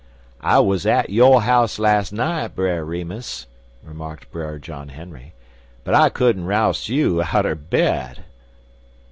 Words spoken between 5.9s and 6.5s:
I couldn't